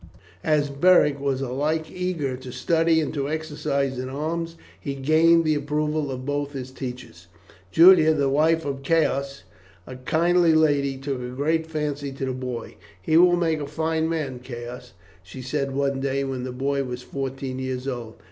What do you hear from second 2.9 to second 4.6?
and to exercise in arms,